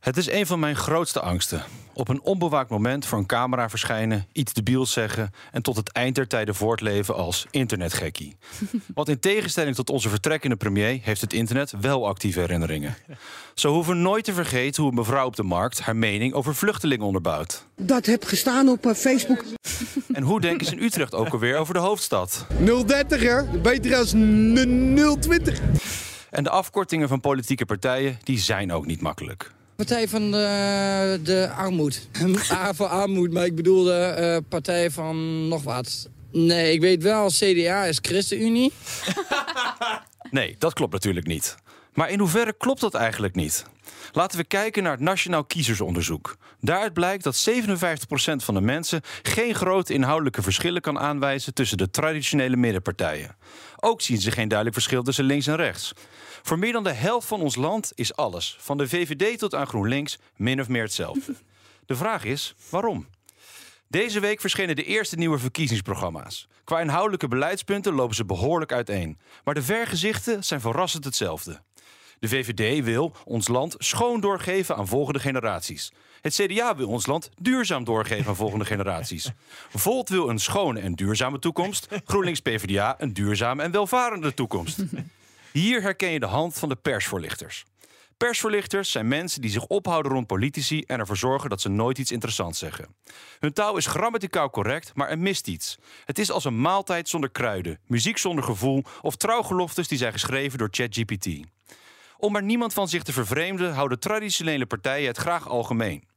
[0.00, 1.62] Het is een van mijn grootste angsten.
[1.92, 6.14] Op een onbewaakt moment voor een camera verschijnen, iets debiels zeggen en tot het eind
[6.14, 8.36] der tijden voortleven als internetgekkie.
[8.94, 12.96] Want in tegenstelling tot onze vertrekkende premier heeft het internet wel actieve herinneringen.
[13.54, 16.54] Zo hoeven we nooit te vergeten hoe een mevrouw op de markt haar mening over
[16.54, 17.66] vluchtelingen onderbouwt.
[17.76, 19.44] Dat heb gestaan op eh, Facebook.
[20.12, 22.46] En hoe denken ze in Utrecht ook alweer over de hoofdstad?
[22.86, 23.58] 030 hè?
[23.60, 25.60] Beter als 020.
[26.30, 29.56] En de afkortingen van politieke partijen, die zijn ook niet makkelijk.
[29.78, 32.08] Partij van de, de armoed.
[32.52, 36.08] A voor armoed, maar ik bedoel de eh, partij van nog wat.
[36.32, 38.72] Nee, ik weet wel, CDA is ChristenUnie.
[40.30, 41.56] Nee, dat klopt natuurlijk niet.
[41.92, 43.64] Maar in hoeverre klopt dat eigenlijk niet?
[44.12, 46.36] Laten we kijken naar het Nationaal Kiezersonderzoek.
[46.60, 47.54] Daaruit blijkt dat 57%
[48.36, 53.36] van de mensen geen grote inhoudelijke verschillen kan aanwijzen tussen de traditionele middenpartijen.
[53.76, 55.92] Ook zien ze geen duidelijk verschil tussen links en rechts.
[56.42, 59.66] Voor meer dan de helft van ons land is alles, van de VVD tot aan
[59.66, 61.34] GroenLinks, min of meer hetzelfde.
[61.86, 63.06] De vraag is waarom?
[63.88, 66.48] Deze week verschenen de eerste nieuwe verkiezingsprogramma's.
[66.64, 69.18] Qua inhoudelijke beleidspunten lopen ze behoorlijk uiteen.
[69.44, 71.60] Maar de vergezichten zijn verrassend hetzelfde.
[72.20, 75.92] De VVD wil ons land schoon doorgeven aan volgende generaties.
[76.20, 79.30] Het CDA wil ons land duurzaam doorgeven aan volgende generaties.
[79.70, 81.88] Volt wil een schone en duurzame toekomst.
[82.04, 84.78] GroenLinks PvdA een duurzame en welvarende toekomst.
[85.52, 87.64] Hier herken je de hand van de persvoorlichters.
[88.16, 92.12] Persvoorlichters zijn mensen die zich ophouden rond politici en ervoor zorgen dat ze nooit iets
[92.12, 92.96] interessants zeggen.
[93.38, 95.78] Hun taal is grammaticaal correct, maar er mist iets.
[96.04, 100.58] Het is als een maaltijd zonder kruiden, muziek zonder gevoel of trouwgeloftes die zijn geschreven
[100.58, 101.26] door ChatGPT.
[102.20, 106.08] Om er niemand van zich te vervreemden, houden traditionele partijen het graag algemeen.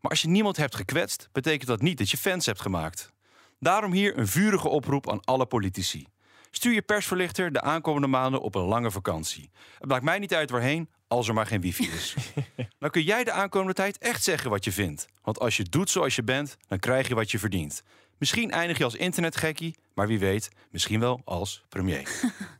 [0.00, 3.12] Maar als je niemand hebt gekwetst, betekent dat niet dat je fans hebt gemaakt.
[3.58, 6.06] Daarom hier een vurige oproep aan alle politici.
[6.50, 9.50] Stuur je persverlichter de aankomende maanden op een lange vakantie.
[9.78, 12.14] Het maakt mij niet uit waarheen, als er maar geen wifi is.
[12.78, 15.06] Dan kun jij de aankomende tijd echt zeggen wat je vindt.
[15.22, 17.82] Want als je doet zoals je bent, dan krijg je wat je verdient.
[18.18, 22.08] Misschien eindig je als internetgekkie, maar wie weet, misschien wel als premier.